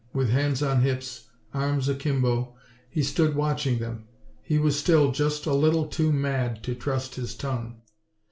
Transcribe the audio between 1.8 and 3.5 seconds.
akimbo, he stood